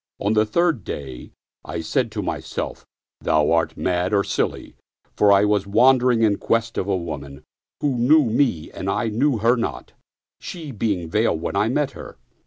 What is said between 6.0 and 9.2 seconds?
ing in quest of a woman who knew me and I